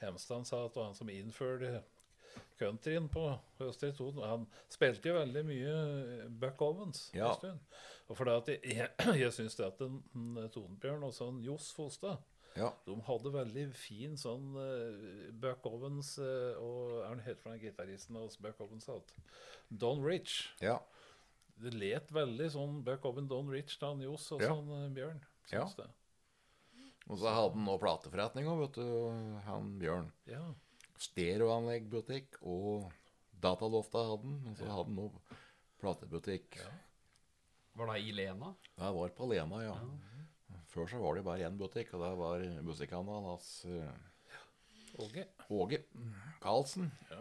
Hemstad 0.00 0.44
sa, 0.46 0.64
at 0.64 0.70
det 0.74 0.76
var 0.80 0.84
han 0.84 0.94
som 0.94 1.08
innførte 1.08 1.82
countryen 2.58 3.08
på 3.08 3.38
Østre 3.60 3.92
Toten. 3.92 4.22
Han 4.22 4.46
spilte 4.68 5.08
jo 5.08 5.14
veldig 5.18 5.44
mye 5.44 6.28
Buck 6.40 6.60
Owens 6.62 7.10
Ja. 7.14 7.28
en 7.30 7.34
stund. 7.36 7.58
Og 8.08 8.16
for 8.16 8.24
det 8.24 8.32
at 8.32 8.48
jeg, 8.48 8.90
jeg, 9.08 9.18
jeg 9.20 9.32
syns 9.32 9.54
det 9.56 9.64
at 9.66 9.80
en, 9.80 10.02
en 10.14 10.48
Totenbjørn 10.50 11.02
og 11.04 11.12
sånn 11.14 11.40
Johs 11.42 11.72
Fostad 11.74 12.16
ja. 12.56 12.70
de 12.86 12.96
hadde 13.06 13.32
veldig 13.34 13.66
fin 13.78 14.16
sånn 14.18 14.54
uh, 14.56 15.28
Buck 15.42 15.66
Owens 15.70 16.16
uh, 16.18 16.56
og 16.58 16.96
Er 17.02 17.08
han 17.12 17.22
helt 17.26 17.42
fra 17.42 17.54
gitaristen 17.60 18.18
hos 18.18 18.38
Buck 18.42 18.60
Owens? 18.64 18.88
Alt. 18.90 19.14
Don 19.68 20.02
Rich. 20.04 20.54
ja. 20.64 20.78
Det 21.60 21.74
let 21.76 22.08
veldig 22.08 22.46
sånn 22.54 22.78
Buck 22.86 23.04
Owen, 23.04 23.26
Don 23.28 23.50
Rich, 23.52 23.74
Dan 23.82 24.00
Johs 24.00 24.30
og 24.32 24.40
Ja. 24.40 24.54
sånn 24.54 24.70
uh, 24.72 24.86
Bjørn. 24.96 25.18
Ja. 25.52 25.66
Det. 25.76 25.88
Og 27.10 27.18
så 27.20 27.28
hadde 27.34 27.52
han 27.52 27.66
nå 27.66 27.74
plateforretning 27.82 28.48
òg, 28.48 28.62
vet 28.62 28.78
du, 28.78 28.86
han 29.44 29.74
Bjørn. 29.82 30.08
Ja. 30.30 30.40
Stereoanleggbutikk 31.00 32.38
og 32.40 32.88
datalofta 33.44 34.06
hadde 34.08 34.30
han. 34.30 34.38
Og 34.48 34.56
så 34.56 34.70
hadde 34.70 34.86
han 34.88 34.96
nå 35.02 35.08
platebutikk. 35.82 36.56
Ja. 36.62 36.72
Var 37.76 37.92
det 37.92 37.98
i 38.08 38.12
Lena? 38.12 38.54
Det 38.76 38.90
var 38.96 39.12
på 39.16 39.28
Lena, 39.30 39.60
ja. 39.64 39.76
Før 40.70 40.86
så 40.90 41.00
var 41.02 41.18
det 41.18 41.24
bare 41.26 41.48
én 41.48 41.58
butikk, 41.58 41.92
og 41.96 42.04
det 42.04 42.12
var 42.20 42.44
musikkhandelen 42.66 43.24
hans. 43.26 43.50
eh, 43.66 43.90
Åge. 45.00 45.24
Åge 45.50 45.78
Karlsen. 46.42 46.90
Ja. 47.10 47.20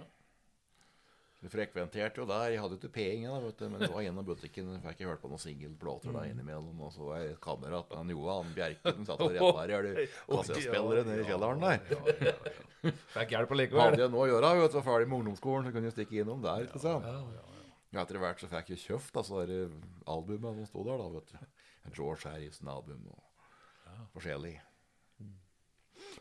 Vi 1.40 1.48
frekventerte 1.48 2.20
jo 2.20 2.26
der. 2.28 2.50
Jeg 2.52 2.60
hadde 2.60 2.76
jo 2.76 2.80
ikke 2.82 2.92
penger, 2.98 3.30
da, 3.32 3.40
vet 3.46 3.60
du, 3.62 3.70
men 3.72 3.80
det 3.80 3.88
var 3.94 4.02
gjennom 4.04 4.26
butikken. 4.28 4.74
Jeg 4.76 4.82
fikk 4.84 5.00
jeg 5.00 5.08
hørt 5.08 5.22
på 5.22 5.30
noen 5.32 5.40
singelplater 5.40 6.12
der 6.18 6.26
innimellom. 6.34 6.82
Og 6.84 6.92
så 6.92 7.06
var 7.08 7.22
jeg 7.24 7.38
kamerat 7.46 7.88
med 7.94 7.98
han 8.02 8.12
Johan 8.12 8.50
Bjerke 8.58 8.94
som 8.98 9.06
satt 9.08 9.24
og 9.24 9.32
reparerte 9.38 10.04
kassettspillere 10.28 11.06
nede 11.08 11.24
i 11.24 11.30
kjelleren 11.30 11.64
der. 11.64 11.80
Fikk 13.16 13.32
hjelp 13.38 13.54
Hadde 13.54 13.56
allikevel. 13.56 14.00
jeg 14.04 14.12
noe 14.18 14.26
å 14.26 14.30
gjøre, 14.34 14.52
vet 14.60 14.76
du, 14.76 14.78
var 14.82 14.88
ferdig 14.90 15.08
med 15.14 15.20
ungdomsskolen, 15.22 15.70
så 15.70 15.72
kunne 15.78 15.88
jeg 15.90 15.96
stikke 15.96 16.20
innom 16.26 16.44
der. 16.44 16.68
ikke 16.68 16.84
sant? 16.84 17.08
Ja, 17.08 18.04
Etter 18.04 18.20
hvert 18.22 18.44
så 18.44 18.52
fikk 18.52 18.74
jeg 18.76 18.84
kjøpt 18.84 19.16
altså, 19.24 19.46
albumet 20.12 20.60
som 20.60 20.68
sto 20.74 20.84
der, 20.90 21.00
da, 21.00 21.08
vet 21.16 21.32
du. 21.32 21.40
George 21.96 22.28
Harrison-album 22.30 23.08
og 23.16 23.24
forskjellig. 24.16 24.56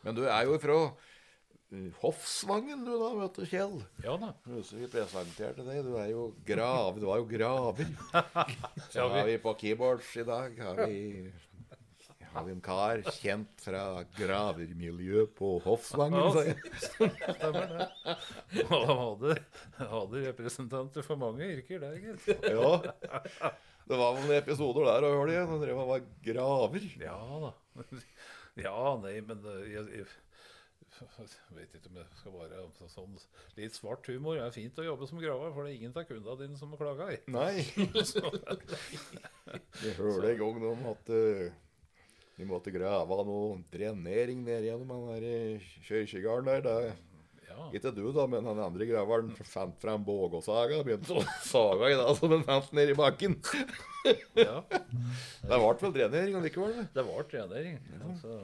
Men 0.05 0.17
du 0.17 0.25
er 0.29 0.47
jo 0.47 0.59
fra 0.63 0.77
uh, 0.89 1.89
Hoffsvangen, 2.03 2.85
du 2.87 2.93
da, 3.01 3.11
vet 3.19 3.41
du, 3.41 3.45
Kjell. 3.49 3.75
Ja 4.05 4.15
da. 4.21 4.33
Husker 4.53 4.83
vi 4.83 4.91
presenterte 4.93 5.67
deg. 5.67 5.83
Du 5.87 5.99
er 6.01 6.13
jo 6.13 6.31
grav, 6.47 7.01
du 7.01 7.09
var 7.11 7.21
jo 7.23 7.29
graver. 7.29 7.91
Så 8.93 9.09
har 9.11 9.29
vi 9.29 9.37
på 9.43 9.55
keyboards 9.61 10.15
i 10.21 10.27
dag 10.29 10.59
har 10.63 10.83
vi, 10.87 11.01
har 12.33 12.47
vi 12.47 12.55
en 12.55 12.63
kar 12.65 13.03
kjent 13.19 13.65
fra 13.65 13.85
gravermiljøet 14.17 15.35
på 15.39 15.57
Hoffsvangen. 15.67 16.21
Ja. 16.21 17.11
Stemmer 17.39 17.75
det. 17.75 17.89
Han 18.71 18.87
hadde, 18.93 19.39
hadde 19.81 20.27
representanter 20.29 21.07
for 21.07 21.21
mange 21.21 21.49
yrker 21.59 21.83
der, 21.85 21.99
gitt. 22.05 22.47
Ja. 22.49 23.53
Det 23.89 23.97
var 23.97 24.17
noen 24.19 24.35
episoder 24.37 24.85
der 24.89 25.07
og 25.09 25.15
hørte 25.23 25.35
jeg. 25.37 25.61
drev 25.65 25.79
og 25.83 25.93
var 25.95 26.07
graver. 26.25 26.89
Ja 27.01 27.19
da. 27.47 27.53
Ja, 28.59 28.75
nei, 28.99 29.21
men 29.23 29.39
jeg, 29.71 29.85
jeg, 29.95 30.07
jeg, 30.99 31.27
vet 31.55 31.77
ikke 31.79 31.91
om 31.93 31.99
jeg 32.01 32.09
skal 32.19 32.33
være 32.35 32.65
så- 32.75 32.89
sånn 32.91 33.13
Litt 33.55 33.77
svart 33.79 34.09
humor 34.11 34.41
er 34.43 34.51
fint 34.51 34.81
å 34.83 34.87
jobbe 34.87 35.07
som 35.07 35.21
graver, 35.23 35.53
for 35.55 35.63
det 35.63 35.71
er 35.71 35.79
ingen 35.79 35.95
av 35.95 36.09
kundene 36.09 36.41
dine 36.41 36.59
som 36.59 36.75
klager. 36.81 37.21
Nei. 37.31 37.63
Jeg 39.85 39.95
hørte 40.01 40.33
en 40.33 40.41
gang 40.43 40.67
om 40.73 40.83
at 40.91 41.13
eh, 41.15 41.55
de 42.39 42.47
måtte 42.51 42.75
grave 42.75 43.21
noe 43.31 43.61
drenering 43.71 44.43
ned 44.47 44.67
gjennom 44.67 44.91
den 44.91 45.07
der 45.13 45.29
eh, 45.31 45.71
der. 46.67 46.91
Ja, 47.59 47.69
Ikke 47.75 47.91
du, 47.95 48.05
da, 48.15 48.25
men 48.31 48.47
den 48.47 48.61
andre 48.63 48.87
graveren 48.87 49.33
fant 49.49 49.79
frem 49.83 50.05
bågåsaga 50.07 50.79
og 50.79 50.87
begynte 50.87 51.17
å 51.19 51.25
saga 51.43 51.91
i 51.91 51.97
dag 51.99 52.13
som 52.19 52.31
den 52.31 52.45
fant 52.47 52.71
ned 52.77 52.93
i 52.93 52.97
bakken. 52.99 53.35
ja. 54.39 54.61
Det 54.71 55.59
ble 55.59 55.75
vel 55.83 55.95
drenering 55.97 56.39
likevel? 56.45 56.77
det. 56.79 56.87
Det 56.95 57.07
var 57.09 57.27
Ja. 57.35 58.03
Altså, 58.13 58.39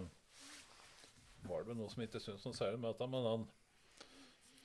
var 1.45 1.63
det 1.63 1.69
vel 1.71 1.79
noe 1.79 1.93
som 1.93 2.03
ikke 2.03 2.23
syntes 2.23 2.47
noe 2.49 2.57
særlig 2.57 2.81
med 2.81 2.95
dette, 2.95 3.09
men 3.13 3.29
han, 3.29 3.47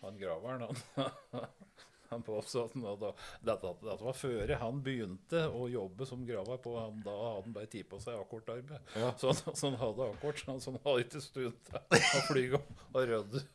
han 0.01 0.17
graveren 0.19 0.65
han, 0.65 1.43
han 2.13 2.25
påstod 2.25 2.69
at 2.69 2.77
han 2.77 2.87
hadde, 2.87 3.13
dette, 3.51 3.73
dette 3.83 4.07
var 4.07 4.17
før 4.17 4.55
han 4.63 4.81
begynte 4.85 5.45
å 5.53 5.67
jobbe 5.69 6.07
som 6.09 6.25
graver. 6.25 6.57
på 6.63 6.73
han, 6.79 7.03
Da 7.05 7.13
hadde 7.13 7.45
han 7.45 7.55
bare 7.59 7.71
tid 7.75 7.89
på 7.91 8.01
seg 8.01 8.17
akkordarbeid. 8.17 8.91
Ja. 8.95 9.13
Så, 9.19 9.35
så 9.35 9.53
han 9.67 9.77
hadde 9.83 10.09
akkord, 10.15 10.41
så 10.41 10.53
han, 10.55 10.63
så 10.63 10.73
han 10.73 10.81
hadde 10.87 11.05
ikke 11.05 11.23
stund 11.27 11.63
til 11.69 11.99
å 11.99 12.25
fly 12.31 12.45
og 12.57 13.01
rydde 13.03 13.45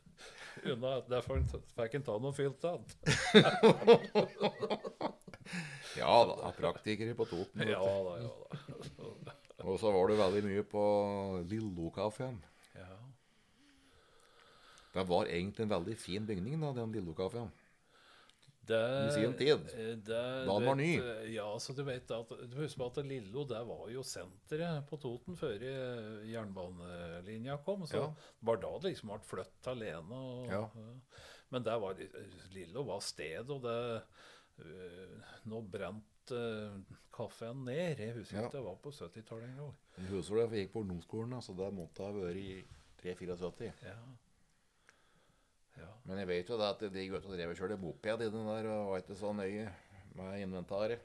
unna. 0.72 0.96
Derfor 1.10 1.42
fikk 1.76 1.98
han 1.98 2.06
ta 2.06 2.18
noen 2.18 2.36
filter. 2.36 2.80
Ja 5.94 6.24
da, 6.26 6.50
praktikere 6.56 7.14
på 7.14 7.26
Toten. 7.30 7.68
Ja 7.68 7.78
da, 7.78 8.14
ja 8.18 8.30
da. 9.28 9.34
Og 9.64 9.78
så 9.80 9.92
var 9.94 10.10
det 10.10 10.16
veldig 10.18 10.40
mye 10.48 10.64
på 10.66 10.84
Lillo-kaffen. 11.48 12.40
Ja. 12.74 12.96
Det 14.96 15.04
var 15.08 15.30
egentlig 15.30 15.64
en 15.64 15.70
veldig 15.70 15.94
fin 16.00 16.26
bygning, 16.26 16.58
da, 16.60 16.72
den 16.76 16.92
Lillo-kaffen. 16.96 17.52
Det, 18.66 18.80
I 19.06 19.10
sin 19.12 19.34
tid. 19.36 19.66
eh, 19.74 19.94
Det, 19.96 20.06
Da 20.46 20.52
han 20.52 20.64
var 20.64 20.74
ny. 20.78 20.96
eh, 20.98 21.34
Ja, 21.34 21.50
så 21.58 21.74
du 21.76 21.82
vet 21.84 22.10
at 22.10 22.28
du 22.28 22.56
husker 22.56 22.86
at 22.86 22.96
Lillo 23.04 23.44
det 23.44 23.60
var 23.68 23.88
jo 23.92 24.00
senteret 24.02 24.86
på 24.88 24.96
Toten 25.02 25.36
før 25.36 25.60
eh, 25.60 26.24
jernbanelinja 26.32 27.58
kom. 27.64 27.82
Så 27.86 27.96
Ja. 27.96 28.06
det 28.06 28.46
var 28.48 28.56
da 28.56 28.78
det 28.78 28.94
liksom 28.94 29.10
ble 29.10 29.18
flytt 29.20 29.66
alene. 29.66 30.12
Og, 30.14 30.46
Ja. 30.48 30.62
eh, 30.64 30.96
Men 31.50 31.62
der 31.62 31.78
var, 31.78 31.94
Lillo 32.54 32.82
var 32.84 33.00
sted, 33.00 33.50
og 33.50 33.62
det 33.62 34.02
eh, 34.58 35.20
Nå 35.44 35.60
brant 35.70 36.02
kaffen 37.12 37.64
ned. 37.66 37.98
Jeg 37.98 38.14
husker 38.14 38.36
Ja. 38.40 38.46
ikke 38.48 38.52
det 38.58 38.64
var 38.64 38.76
på 38.76 38.90
70-tallet 38.90 39.44
en 39.50 39.56
gang. 39.56 39.74
Jeg 39.98 40.06
husker 40.08 40.36
det, 40.36 40.48
for 40.48 40.56
jeg 40.56 40.66
gikk 40.68 40.72
på 40.72 40.80
ungdomsskolen, 40.80 41.42
så 41.42 41.54
det 41.56 41.72
måtte 41.74 42.02
ha 42.02 42.12
vært 42.12 42.36
i 42.36 42.64
3-74. 43.02 43.72
Ja. 43.84 43.98
Ja. 45.78 45.88
Men 46.04 46.18
jeg 46.22 46.28
vet 46.28 46.48
jo 46.52 46.58
da 46.60 46.70
at 46.74 46.84
de 46.92 47.08
gutta 47.10 47.32
drev 47.32 47.50
og 47.54 47.58
kjørte 47.58 47.80
moped 47.80 48.22
i 48.26 48.30
den 48.30 48.46
der, 48.50 48.68
og 48.70 48.90
var 48.92 49.02
ikke 49.02 49.16
så 49.18 49.32
nøye 49.36 49.66
med 50.14 50.40
inventaret. 50.44 51.00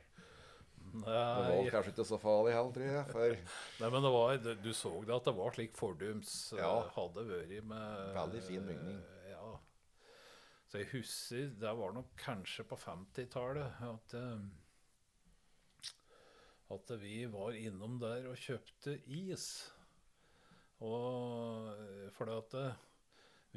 Det 0.89 1.05
var 1.05 1.69
kanskje 1.69 1.91
ikke 1.93 2.05
så 2.09 2.17
farlig 2.17 2.53
heller, 2.55 2.71
tror 2.73 2.85
jeg. 2.89 3.05
For 3.13 3.33
nei, 3.83 3.89
men 3.93 4.05
det 4.07 4.11
var, 4.15 4.38
du, 4.63 4.69
så 4.73 4.91
det 5.05 5.13
at 5.19 5.27
det 5.29 5.35
var 5.38 5.53
slik 5.53 5.75
fordums 5.77 6.31
eh, 6.55 6.61
Ja. 6.63 6.71
hadde 6.95 7.25
vært 7.29 7.65
med 7.69 8.13
Veldig 8.15 8.41
fin 8.47 8.65
bygning. 8.65 8.97
eh, 8.97 9.29
Ja. 9.35 9.51
Så 10.69 10.77
jeg 10.81 10.89
husker 10.91 11.47
Det 11.61 11.75
var 11.77 11.93
nok 11.93 12.09
kanskje 12.21 12.65
på 12.69 12.77
50-tallet 12.77 13.83
at 13.89 14.17
eh, 14.17 14.47
at 16.69 16.91
vi 17.01 17.23
var 17.25 17.55
innom 17.57 17.95
der 18.01 18.27
og 18.29 18.35
kjøpte 18.38 18.91
is. 19.09 19.45
Og 20.85 21.71
fordi 22.13 22.35
at 22.38 22.53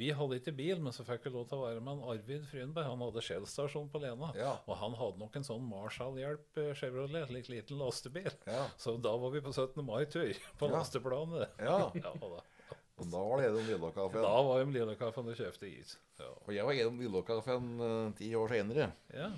vi 0.00 0.08
hadde 0.16 0.38
ikke 0.40 0.54
bil, 0.56 0.78
men 0.80 0.94
så 0.96 1.04
fikk 1.04 1.26
vi 1.26 1.30
lov 1.34 1.44
til 1.50 1.58
å 1.60 1.66
være 1.66 1.80
med 1.84 1.98
en 1.98 2.04
Arvid 2.14 2.46
Frynberg. 2.48 2.86
Han 2.88 3.02
hadde 3.04 3.22
Shell-stasjon 3.26 3.90
på 3.92 4.00
Lena. 4.00 4.30
Ja. 4.38 4.54
Og 4.64 4.78
han 4.80 4.94
hadde 4.96 5.20
nok 5.20 5.36
en 5.36 5.44
sånn 5.44 5.66
Marshall-hjelp 5.68 6.60
eh, 6.62 6.70
Chevrolet, 6.78 7.26
slik 7.28 7.50
liten 7.52 7.76
lastebil. 7.82 8.30
Ja. 8.48 8.62
Så 8.80 8.94
da 9.04 9.12
var 9.20 9.34
vi 9.34 9.42
på 9.44 9.52
17. 9.52 9.82
mai-tur 9.84 10.32
på 10.58 10.70
Ja. 10.70 10.72
lasteplanet. 10.78 11.58
Ja. 11.60 11.78
Ja, 12.02 12.14
da. 12.16 12.40
Og 13.02 13.08
da 13.10 13.20
var 13.24 13.40
det 13.40 13.46
gjennom 13.48 13.66
Lillåkaffen. 13.68 14.22
da 14.22 14.34
var 14.46 14.60
det 14.64 14.74
Lillekaffen 14.76 15.28
og 15.32 15.38
kjøpte 15.38 15.68
is. 15.68 15.94
Ja. 16.20 16.28
Og 16.46 16.52
jeg 16.54 16.64
var 16.68 16.76
gjennom 16.76 17.00
Lillåkaffen 17.02 17.70
uh, 17.80 18.12
ti 18.18 18.28
år 18.38 18.52
senere. 18.56 18.90
ja. 19.16 19.30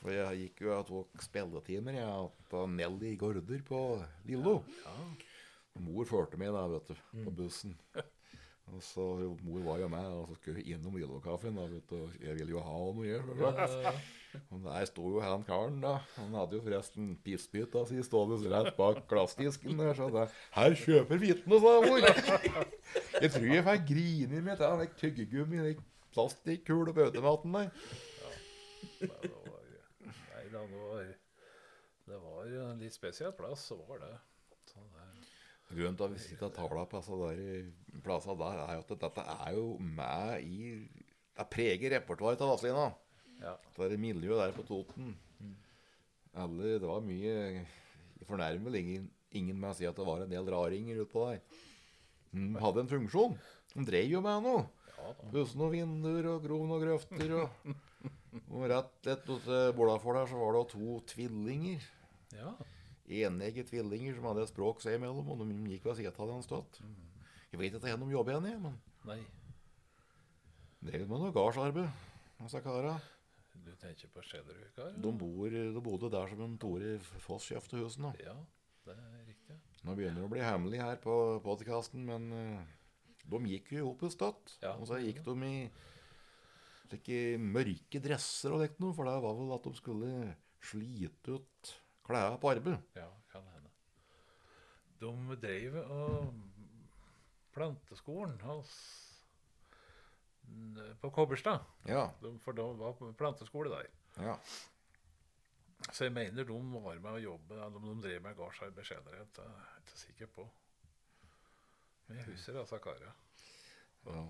For 0.00 0.14
jeg 0.14 0.38
gikk 0.46 0.60
jo 0.64 0.70
og 0.72 0.86
tok 0.88 1.20
spilletimer 1.20 1.92
jeg, 1.98 2.28
på 2.48 2.60
Nelly 2.72 3.10
Gaarder 3.20 3.60
på 3.66 3.80
Lillo. 4.24 4.54
Mor 5.84 6.06
førte 6.08 6.38
meg 6.40 6.54
da, 6.54 6.62
vet 6.72 6.88
du, 6.88 6.94
på 7.26 7.34
bussen. 7.42 7.74
Og 8.70 8.82
så 8.86 9.04
Mor 9.42 9.62
var 9.66 9.80
jo 9.82 9.88
med, 9.90 10.06
og 10.14 10.28
så 10.30 10.36
skulle 10.38 10.60
vi 10.62 10.72
innom 10.74 10.94
Lillokaffen. 10.96 11.56
da, 11.58 11.64
og 11.66 12.10
Jeg 12.22 12.36
ville 12.38 12.54
jo 12.54 12.60
ha 12.62 12.78
noe, 12.94 13.06
jeg. 13.06 13.22
selvsagt. 13.26 14.16
Og 14.54 14.60
der 14.62 14.84
sto 14.86 15.08
jo 15.10 15.20
han 15.24 15.42
karen, 15.42 15.80
da. 15.82 15.96
Han 16.14 16.34
hadde 16.38 16.54
jo 16.54 16.62
forresten 16.62 17.16
pissbytta 17.24 17.82
si 17.88 17.98
stående 18.06 18.38
rett 18.52 18.76
bak 18.76 19.00
glassdisken 19.10 19.78
der. 19.80 19.94
Så 19.98 20.06
da 20.14 20.28
Her 20.54 20.76
kjøper 20.78 21.18
vitne, 21.18 21.58
sa 21.58 21.72
mor. 21.82 21.98
Jeg 23.20 23.32
tror 23.34 23.48
jeg 23.50 23.64
fikk 23.66 23.88
grine 23.90 24.42
mitt, 24.46 24.62
til 24.62 24.84
den 24.84 24.94
tyggegummi, 25.02 25.64
den 25.66 25.82
plastikkule 26.14 26.94
på 26.94 27.08
automaten 27.08 27.58
der. 27.58 27.74
Nei, 29.00 29.08
det 29.22 29.32
var, 29.34 29.66
nei 30.30 30.44
det 30.50 30.62
var, 30.62 31.04
det 32.06 32.18
var 32.22 32.46
en 32.70 32.80
litt 32.82 32.94
spesiell 32.94 33.32
plass, 33.36 33.66
så 33.70 33.76
var 33.88 34.00
det. 34.02 34.14
Grunnen 35.70 35.96
til 35.96 36.06
at 36.08 36.14
vi 36.14 36.22
sitter 36.22 36.48
og 36.48 36.56
taler 36.56 36.88
på 36.90 36.98
altså 36.98 37.16
der 37.20 37.68
plassene 38.02 38.38
der, 38.40 38.62
er 38.64 38.80
at 38.82 38.90
dette 38.90 39.24
er 39.36 39.52
jo 39.54 39.66
med 39.78 40.42
i 40.42 40.72
Det 41.36 41.46
preger 41.50 41.94
repertoaret 41.94 42.40
til 42.40 42.50
Vazelina. 42.50 42.88
Ja. 43.40 43.54
Det 43.76 43.92
er 43.92 44.02
miljøet 44.02 44.40
der 44.42 44.56
på 44.56 44.66
Toten. 44.66 45.14
Alle, 46.34 46.74
det 46.78 46.88
var 46.88 47.00
mye 47.00 47.64
fornærmelig. 48.26 48.80
ingen, 48.80 49.06
ingen 49.32 49.60
med 49.60 49.70
å 49.70 49.78
si 49.78 49.86
at 49.88 49.96
det 49.96 50.06
var 50.06 50.24
en 50.24 50.34
del 50.34 50.50
raringer 50.52 51.00
utpå 51.04 51.30
der. 51.30 51.40
De 52.34 52.60
hadde 52.62 52.84
en 52.84 52.90
funksjon. 52.90 53.38
De 53.74 53.86
drev 53.86 54.10
jo 54.10 54.20
med 54.26 54.44
noe. 54.44 54.66
Pusse 55.30 55.56
noen 55.58 55.72
vinduer 55.72 56.28
og 56.34 56.44
grov 56.44 56.66
noen 56.68 56.82
grøfter. 56.82 57.32
Og, 57.38 57.72
og 58.50 58.66
rett 58.70 59.10
etter 59.14 59.72
bordafor 59.78 60.18
der 60.18 60.28
så 60.30 60.42
var 60.42 60.58
det 60.58 60.66
to 60.74 61.00
tvillinger. 61.14 61.88
Ja. 62.36 62.52
Enegge 63.10 63.64
tvillinger 63.66 64.16
som 64.16 64.28
hadde 64.30 64.44
et 64.44 64.52
språk 64.52 64.82
seg 64.84 64.98
imellom, 64.98 65.28
og 65.32 65.42
de 65.42 65.72
gikk 65.72 65.88
ved 65.88 65.98
siden 65.98 66.12
av 66.12 66.20
hverandre 66.20 66.46
stått. 66.46 66.80
Jeg 67.50 67.58
vet 67.58 67.74
ikke 67.74 67.82
hvor 67.96 68.06
de 68.06 68.14
jobber 68.14 68.36
igjen, 68.36 68.50
i, 68.50 68.58
men 68.62 68.76
Nei, 69.08 69.18
drev 70.84 71.06
med 71.08 71.22
noe 71.22 71.34
gardsarbeid. 71.34 72.06
Disse 72.40 72.60
kara. 72.64 72.94
du 73.64 73.72
tenker 73.80 74.08
på 74.12 74.22
Skjellerud, 74.24 74.70
kar? 74.76 74.92
De, 74.96 75.12
bor, 75.12 75.50
de 75.50 75.82
bodde 75.84 76.10
der 76.12 76.30
som 76.30 76.42
en 76.44 76.58
Tore 76.60 76.94
Foss 77.24 77.50
kjøpte 77.50 77.80
husene. 77.80 78.12
Ja, 78.22 78.36
det 78.86 78.96
er 78.96 79.24
riktig. 79.28 79.56
Nå 79.84 79.96
begynner 79.96 80.22
det 80.22 80.28
å 80.28 80.32
bli 80.32 80.44
hemmelig 80.44 80.82
her 80.84 81.00
på 81.02 81.14
podkasten, 81.44 82.04
men 82.08 82.30
eh, 82.36 82.72
de 83.24 83.40
gikk 83.50 83.74
jo 83.76 83.90
opp 83.92 84.04
i 84.06 84.12
støtt. 84.12 84.56
Ja. 84.62 84.76
Og 84.76 84.88
så 84.88 85.00
gikk 85.02 85.24
de 85.26 85.36
i 85.48 85.54
slike 86.90 87.38
mørke 87.38 88.00
dresser 88.02 88.54
og 88.54 88.64
likt 88.64 88.80
noe, 88.82 88.94
for 88.96 89.06
det 89.06 89.18
var 89.22 89.36
vel 89.38 89.54
at 89.54 89.66
de 89.68 89.76
skulle 89.78 90.10
slite 90.70 91.38
ut 91.38 91.74
klærne 92.10 92.38
på 92.42 92.50
arbeid. 92.52 92.76
Ja, 92.98 93.08
kan 93.32 93.46
hende. 93.54 93.70
De 95.00 95.36
drev 95.42 95.78
og 95.84 96.34
planteskolen 97.54 98.40
hans 98.44 98.74
på 101.00 101.10
Kobberstad. 101.14 101.64
Ja. 101.86 102.08
De, 102.22 102.34
for 102.42 102.52
de 102.52 102.66
var 102.78 102.92
på 102.98 103.12
planteskole 103.18 103.70
der. 103.70 103.88
ja. 104.18 104.36
Så 105.92 106.04
jeg 106.04 106.12
mener 106.12 106.44
de 106.44 106.56
var 106.74 106.98
med 107.00 107.14
å 107.16 107.22
jobbe 107.22 107.64
om 107.64 107.86
de 107.86 107.94
drev 108.04 108.20
med 108.22 108.36
gardsarbeid 108.36 108.84
senere. 108.84 109.22
Jeg 109.22 109.46
er 109.46 109.80
ikke 109.80 110.00
sikker 110.02 110.28
på. 110.34 110.44
Men 112.06 112.18
jeg 112.20 112.26
husker 112.34 112.58
altså 112.60 112.78
karene. 112.84 113.14
ja. 114.06 114.26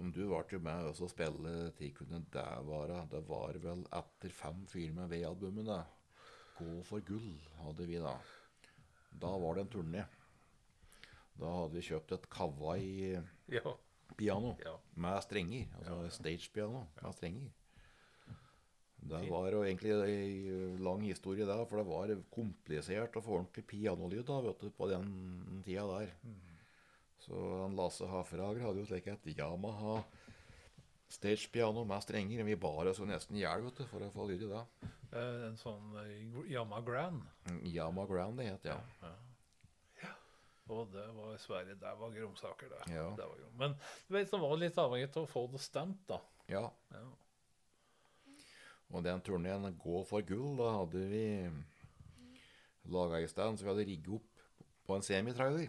Om 0.00 0.10
du 0.10 0.24
ble 0.26 0.40
jo 0.50 0.58
med 0.58 0.88
også 0.88 1.06
å 1.06 1.12
spille 1.12 1.50
tid 1.78 1.92
kunne 1.94 2.18
det 2.34 2.46
være 2.66 3.04
Det 3.12 3.20
var 3.28 3.60
vel 3.62 3.84
etter 3.94 4.32
fem 4.34 4.64
filmer 4.66 5.04
med 5.04 5.12
ved-albumene. 5.12 5.76
Gå 6.58 6.82
for 6.86 7.00
gull 7.06 7.32
hadde 7.64 7.86
vi 7.88 7.98
da. 8.02 8.14
Da 9.20 9.30
var 9.38 9.54
det 9.56 9.64
en 9.64 9.72
turné. 9.72 10.04
Da 11.38 11.50
hadde 11.50 11.74
vi 11.74 11.82
kjøpt 11.88 12.12
et 12.14 12.28
Kawai-piano 12.30 13.24
Ja. 14.58 14.70
ja. 14.70 14.76
med 14.94 15.22
strenger. 15.22 15.66
Altså 15.80 16.10
stage-piano 16.20 16.86
med 17.02 17.14
strenger. 17.14 17.50
Det 19.04 19.20
var 19.28 19.50
jo 19.52 19.60
egentlig 19.66 19.92
ei 20.08 20.76
lang 20.80 21.02
historie 21.04 21.44
der, 21.44 21.66
for 21.68 21.76
det 21.76 21.86
var 21.90 22.08
komplisert 22.32 23.18
å 23.18 23.20
få 23.24 23.34
ordentlig 23.36 23.66
pianolyd 23.68 24.24
da, 24.24 24.38
vet 24.46 24.62
du, 24.64 24.70
på 24.72 24.88
den 24.88 25.62
tida 25.66 25.84
der. 25.90 26.14
Så 27.20 27.34
Lasse 27.76 28.06
Hafrager 28.08 28.64
hadde 28.64 28.80
jo 28.80 28.86
slik 28.88 29.06
et 29.12 29.26
Yamaha 29.36 29.98
stagepiano 31.08 31.84
med 31.84 32.02
strenger. 32.02 32.44
Vi 32.44 32.56
bar 32.56 32.86
oss 32.90 32.98
nesten 33.00 33.36
i 33.36 33.42
hjel 33.44 33.68
for 33.90 34.02
å 34.04 34.10
få 34.14 34.26
lyd 34.28 34.42
i 34.42 34.50
det. 34.50 34.62
Eh, 35.14 35.44
En 35.48 35.56
sånn 35.60 35.92
eh, 36.02 36.50
Yama 36.50 36.80
Grand. 36.82 37.22
Yama 37.62 38.06
Grand 38.10 38.38
det 38.40 38.48
het, 38.50 38.64
ja. 38.72 38.80
Og 40.72 40.88
det 40.94 41.04
var 41.12 41.34
i 41.34 41.38
Sverige. 41.42 41.74
Der 41.76 41.96
var 42.00 42.10
gromsaker, 42.14 42.70
det. 42.72 42.94
Ja. 42.94 43.10
det 43.18 43.26
var 43.28 43.36
grom. 43.36 43.52
Men 43.60 43.74
du 44.08 44.14
vet, 44.16 44.30
det 44.32 44.40
var 44.40 44.56
litt 44.56 44.78
avhengig 44.80 45.10
av 45.12 45.26
å 45.26 45.28
få 45.28 45.42
det 45.52 45.60
stemt, 45.60 46.00
da. 46.08 46.20
ja. 46.48 46.64
Ja. 46.94 47.04
Og 48.94 49.02
den 49.02 49.20
turneen 49.26 49.64
Gå 49.80 50.04
for 50.06 50.22
gull, 50.22 50.56
da 50.60 50.68
hadde 50.78 51.00
vi 51.10 51.50
laga 52.92 53.18
i 53.20 53.26
stand, 53.28 53.58
så 53.58 53.64
vi 53.66 53.70
hadde 53.72 53.86
rigget 53.88 54.12
opp 54.18 54.42
på 54.86 54.94
en 54.96 55.02
semitrailer. 55.02 55.68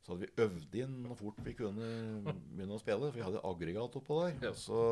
Så 0.00 0.14
hadde 0.14 0.24
vi 0.24 0.42
øvd 0.42 0.76
inn 0.80 1.08
fort 1.18 1.40
vi 1.44 1.52
kunne 1.58 1.88
begynne 2.24 2.72
å 2.72 2.80
spille, 2.80 3.10
for 3.10 3.18
vi 3.18 3.24
hadde 3.26 3.42
aggregat 3.44 3.98
oppå 4.00 4.16
der. 4.22 4.38
Og 4.48 4.56
så 4.56 4.84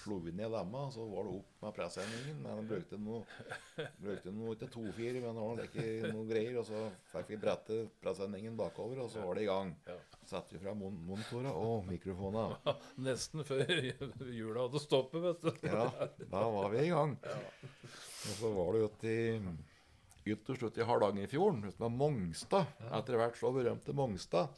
slo 0.00 0.16
vi 0.24 0.32
ned 0.32 0.48
lemma, 0.54 0.86
så 0.94 1.04
var 1.10 1.26
det 1.28 1.34
opp 1.36 1.66
med 1.66 1.74
pressendingen. 1.76 2.38
Men 2.40 2.62
vi 2.62 2.70
brukte 2.70 3.00
noe, 3.02 3.20
brukte 4.00 4.32
noe 4.32 4.56
til 4.62 4.70
2-4, 4.72 5.20
men 5.20 5.36
det 5.36 5.44
var 5.44 5.60
ikke 5.66 6.12
noe 6.14 6.24
greier. 6.30 6.56
Og 6.62 6.64
så 6.70 6.80
fikk 7.12 7.34
vi 7.34 7.40
brette 7.44 7.78
pressendingen 8.00 8.56
bakover, 8.56 9.02
og 9.04 9.12
så 9.12 9.26
var 9.26 9.36
det 9.36 9.44
i 9.44 9.50
gang. 9.50 9.74
Satte 10.32 10.56
vi 10.56 10.62
fra 10.62 10.72
mon 10.78 10.96
monitorene 11.04 11.52
og 11.52 11.84
mikrofonene. 11.90 12.76
Nesten 13.04 13.44
før 13.44 13.68
jula 13.68 14.64
hadde 14.64 14.80
stoppet, 14.80 15.20
vet 15.26 15.44
du. 15.44 15.66
Ja, 15.68 15.90
da 16.22 16.46
var 16.56 16.72
vi 16.72 16.86
i 16.86 16.92
gang. 16.94 17.18
Og 17.20 18.34
så 18.38 18.52
var 18.56 18.72
det 18.72 18.88
ute 18.88 19.12
i 20.22 20.34
ytterst 20.34 20.62
slutt 20.62 20.78
i 20.78 20.86
Hardangerfjorden, 20.86 21.64
ute 21.66 21.82
med 21.82 21.96
Mongstad. 21.98 22.68
Etter 22.94 23.18
hvert 23.18 23.38
så 23.38 23.50
berømte 23.54 23.94
Mongstad. 23.96 24.52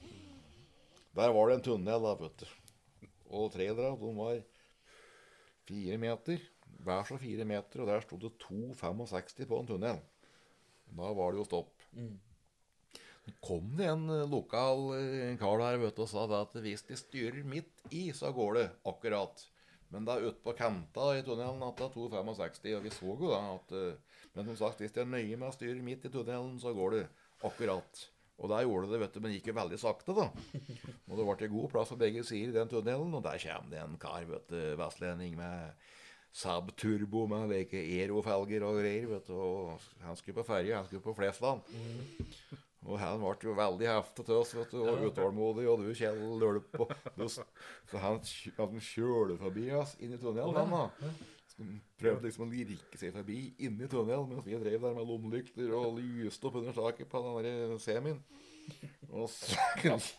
Der 1.15 1.33
var 1.33 1.49
det 1.49 1.59
en 1.59 1.65
tunnel, 1.69 2.05
da, 2.05 2.13
vet 2.21 2.43
du. 2.43 3.07
Og 3.35 3.53
trailere, 3.55 3.95
de 3.97 4.11
var 4.19 4.43
fire 5.69 5.99
meter. 6.03 6.45
Hver 6.85 7.09
så 7.09 7.17
fire 7.21 7.47
meter, 7.49 7.81
og 7.81 7.89
der 7.89 8.05
sto 8.05 8.19
det 8.21 8.35
2,65 8.45 9.49
på 9.49 9.61
en 9.61 9.71
tunnel. 9.73 10.03
Da 10.95 11.13
var 11.17 11.33
det 11.33 11.41
jo 11.41 11.49
stopp. 11.49 11.73
kom 13.41 13.71
det 13.79 13.87
en 13.89 14.09
eh, 14.13 14.29
lokal 14.29 14.91
eh, 14.99 15.37
kar 15.41 15.57
der 15.63 15.79
vet 15.81 15.97
du, 15.97 16.03
og 16.05 16.11
sa 16.11 16.27
det 16.29 16.41
at 16.45 16.59
hvis 16.61 16.83
de 16.85 16.97
styrer 16.99 17.47
midt 17.49 17.87
i, 17.89 18.11
så 18.13 18.33
går 18.37 18.59
det 18.59 18.67
akkurat. 18.85 19.47
Men 19.93 20.07
det 20.07 20.15
er 20.15 20.31
ute 20.31 20.43
på 20.45 20.55
kanta 20.59 21.11
i 21.17 21.23
tunnelen 21.27 21.63
at 21.67 21.79
det 21.79 21.87
er 21.87 21.95
2,65, 21.95 22.73
og 22.79 22.87
vi 22.87 22.93
så 22.95 23.13
jo 23.13 23.31
da 23.31 23.43
at 23.53 23.77
eh, 23.79 24.19
Men 24.35 24.49
som 24.51 24.57
sagt, 24.65 24.81
hvis 24.83 24.95
de 24.95 25.05
er 25.05 25.11
nøye 25.11 25.37
med 25.37 25.47
å 25.47 25.55
styre 25.55 25.85
midt 25.85 26.09
i 26.09 26.11
tunnelen, 26.11 26.57
så 26.59 26.73
går 26.75 26.97
det 26.97 27.05
akkurat. 27.47 28.01
Og 28.43 28.51
der 28.51 28.65
gjorde 28.67 28.89
det, 28.91 28.99
vet 29.05 29.15
du, 29.15 29.21
men 29.23 29.35
gikk 29.37 29.53
jo 29.53 29.55
veldig 29.61 29.79
sakte, 29.79 30.15
da. 30.17 30.27
Og 31.09 31.21
det 31.21 31.27
ble 31.29 31.51
god 31.53 31.69
plass 31.71 31.93
på 31.95 32.01
begge 32.01 32.25
sider 32.27 32.51
i 32.51 32.57
den 32.57 32.73
tunnelen, 32.73 33.15
og 33.15 33.23
der 33.23 33.39
kommer 33.45 33.71
det 33.71 33.83
en 33.85 34.01
kar, 34.03 34.27
vet 34.27 34.49
du, 34.51 34.59
vestlending 34.81 35.37
med 35.39 35.85
Saab 36.35 36.73
Turbo 36.75 37.29
med 37.31 37.47
like 37.53 37.79
aerofelger 37.79 38.65
og 38.67 38.81
greier, 38.81 39.07
vet 39.07 39.29
du. 39.31 39.37
Og 39.39 39.87
han 40.03 40.19
skulle 40.19 40.41
på 40.41 40.49
ferje, 40.49 40.75
han 40.75 40.89
skulle 40.89 41.05
på 41.05 41.15
Flesland. 41.15 41.63
Og 42.85 42.99
han 43.01 43.23
ble 43.23 43.49
jo 43.49 43.55
veldig 43.57 43.87
heftig 43.89 44.27
til 44.29 44.37
oss, 44.37 44.53
vet 44.57 44.73
du, 44.75 44.83
og 44.85 45.07
utålmodig, 45.09 45.65
og 45.73 45.81
du, 45.81 45.93
Kjell, 45.97 46.21
løp 46.41 46.67
på 46.75 46.89
Så 47.33 47.47
han, 48.03 48.21
han 48.59 48.83
kjøler 48.91 49.39
forbi 49.41 49.71
oss 49.79 49.95
inn 50.05 50.13
i 50.13 50.21
tunnelen, 50.21 50.59
han 50.59 50.75
da. 50.75 51.13
Prøvde 52.01 52.27
liksom 52.27 52.49
å 52.49 52.51
lirke 52.51 52.99
seg 52.99 53.15
forbi 53.15 53.39
inni 53.63 53.87
tunnelen 53.89 54.27
mens 54.33 54.45
vi 54.47 54.59
drev 54.59 54.83
der 54.83 54.97
med 54.97 55.07
lommelykter 55.07 55.71
og 55.79 56.01
lyste 56.01 56.49
opp 56.51 56.59
under 56.59 56.75
taket 56.77 57.09
på 57.09 57.23
den 57.23 57.47
der 57.47 57.79
semien. 57.83 58.19
Og 59.15 59.29
så 59.31 59.55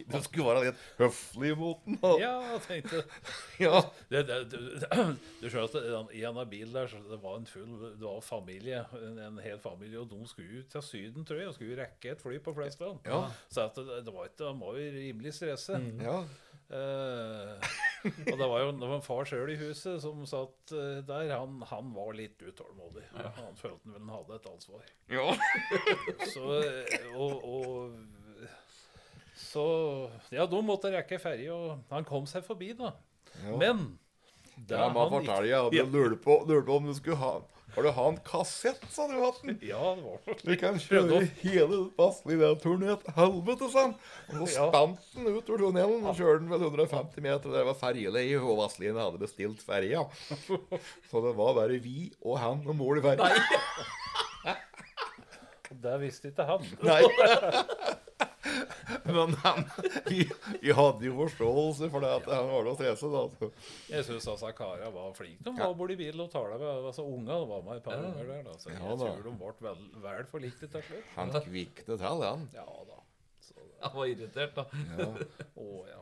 Det 0.07 0.21
skulle 0.23 0.45
være 0.47 0.61
litt 0.69 0.83
høflig 1.01 1.49
mot 1.59 1.81
den. 1.83 1.97
Ja, 2.21 2.29
jeg 2.53 2.61
tenkte 2.63 3.01
Ja. 3.65 3.81
det, 4.11 4.21
det, 4.29 4.37
det, 4.53 4.61
Du 5.41 5.49
skjønner 5.49 5.67
at 5.67 5.75
den, 5.89 6.07
i 6.15 6.23
en 6.29 6.39
av 6.39 6.47
bilen 6.51 6.71
der 6.77 6.87
så 6.87 7.01
det 7.03 7.19
var 7.23 7.41
en 7.41 7.49
full 7.49 7.73
Det 7.97 8.05
var 8.05 8.23
familie, 8.23 8.85
en, 9.01 9.19
en 9.25 9.41
hel 9.43 9.59
familie, 9.59 9.99
og 9.99 10.07
de 10.13 10.21
skulle 10.31 10.61
ut 10.63 10.71
til 10.71 10.85
Syden, 10.85 11.27
tror 11.27 11.41
jeg. 11.43 11.51
Og 11.51 11.57
skulle 11.57 11.79
rekke 11.81 12.13
et 12.15 12.23
fly 12.23 12.39
på 12.45 12.55
Flesland. 12.55 13.03
Ja. 13.09 13.25
Så 13.51 13.67
at 13.67 13.75
det, 13.81 13.99
det 14.07 14.15
var 14.15 14.29
ikke, 14.31 14.43
de 14.45 14.55
var 14.63 14.79
jo 14.79 14.89
rimelig 14.99 15.35
stresset. 15.41 15.91
ja. 16.05 16.19
Eh, 16.65 17.73
og 18.25 18.39
det 18.39 18.47
var 18.49 18.63
jo 18.63 18.71
det 18.73 18.87
var 18.89 18.95
en 18.95 19.03
far 19.05 19.27
sjøl 19.29 19.51
i 19.53 19.57
huset 19.59 19.99
som 20.01 20.23
satt 20.29 20.71
eh, 20.73 21.03
der. 21.05 21.29
Han, 21.37 21.59
han 21.69 21.91
var 21.93 22.15
litt 22.17 22.41
utålmodig. 22.41 23.03
Han 23.13 23.59
følte 23.59 23.91
vel 23.91 23.99
han 23.99 24.13
hadde 24.15 24.39
et 24.39 24.47
ansvar. 24.49 24.87
ja. 25.13 25.27
Så, 26.33 26.47
eh, 26.63 27.11
og, 27.13 27.43
og 27.45 28.14
Så 29.35 29.65
Ja, 30.31 30.45
da 30.47 30.61
måtte 30.63 30.87
jeg 30.91 31.01
rekke 31.01 31.19
ferje, 31.21 31.51
og 31.51 31.81
han 31.91 32.05
kom 32.07 32.25
seg 32.29 32.45
forbi, 32.47 32.73
da. 32.79 32.93
Ja. 33.43 33.57
Men 33.59 33.97
Ja, 34.69 34.87
man 34.89 35.09
forteller 35.11 35.65
at 35.67 35.73
du 35.75 35.83
lurer 35.91 36.15
på, 36.23 36.39
lurer 36.47 36.63
på 36.63 36.77
om 36.79 36.85
du 36.87 36.93
skulle 36.95 37.17
ha 37.19 37.33
Har 37.75 37.83
du 37.83 37.89
hatt 37.91 38.07
en 38.13 38.19
kassett, 38.23 38.79
sa 38.89 39.03
du, 39.11 39.17
Hatten? 39.19 39.57
Ja, 39.67 39.81
det 39.97 40.05
var 40.05 40.21
noe 40.23 40.35
Du 40.39 40.53
kan 40.61 40.77
kjøre 40.79 41.25
hele 41.41 41.79
Vazelina-turen 41.97 42.85
i 42.87 42.91
et 42.93 43.09
helvete, 43.17 43.67
sann. 43.73 43.97
Og 44.31 44.45
så 44.47 44.53
Ja. 44.61 44.69
spant 44.71 45.03
den 45.17 45.27
ut 45.35 45.49
ur 45.51 45.59
tunnelen 45.59 46.05
og 46.07 46.15
kjørte 46.15 46.39
den 46.45 46.53
vel 46.53 46.63
150 46.69 47.19
meter. 47.25 47.51
Det 47.51 47.65
var 47.67 47.75
ferjeleie, 47.81 48.39
og 48.39 48.55
Vazelina 48.61 49.03
hadde 49.09 49.19
bestilt 49.25 49.59
ferja. 49.67 50.05
Så 51.11 51.25
det 51.27 51.35
var 51.35 51.51
bare 51.59 51.75
vi 51.83 52.13
og 52.23 52.39
han 52.39 52.63
og 52.63 52.75
mor 52.79 52.95
i 52.95 53.03
ferja. 53.03 53.27
Det 55.85 55.95
visste 55.99 56.29
ikke 56.31 56.45
han. 56.47 56.63
Nei. 56.87 57.01
Men 59.05 59.33
han, 59.43 59.63
vi, 60.09 60.23
vi 60.61 60.71
hadde 60.73 61.05
jo 61.05 61.13
forståelse 61.19 61.89
for 61.93 62.01
det 62.05 62.09
at 62.17 62.29
han 62.31 62.47
var 62.49 62.65
noe 62.65 62.77
trese 62.79 63.05
Altså. 63.05 63.49
Jeg 63.91 64.05
syns 64.07 64.27
altså 64.31 64.49
kara 64.57 64.89
var 64.93 65.13
flinke. 65.17 65.43
De 65.45 65.53
var 65.59 65.75
borti 65.77 65.97
bilen 65.99 66.23
og 66.25 66.31
tala 66.33 66.57
med 66.57 66.69
altså, 66.89 67.05
unga. 67.05 67.37
Det 67.43 67.49
var 67.51 67.61
med 67.67 67.77
et 67.77 67.85
par 67.85 68.01
unger 68.01 68.31
der. 68.31 68.41
Da. 68.47 68.57
Så 68.61 68.71
jeg 68.73 68.79
Ja, 68.81 68.89
da. 68.95 69.11
tror 69.11 69.27
de 69.29 69.35
ble 69.43 69.69
vel, 69.69 69.85
vel 70.07 70.25
forlikte 70.31 70.71
til 70.73 70.87
slutt. 70.89 71.13
Han 71.19 71.35
kviknet 71.37 71.93
til, 72.01 72.25
han. 72.25 72.49
Ja 72.55 72.65
da. 72.89 72.99
Så, 73.45 73.53
han 73.83 73.95
var 73.99 74.09
irritert, 74.09 74.57
da. 74.57 74.65
Ja. 74.97 75.11
å 75.61 75.69
ja. 75.91 76.01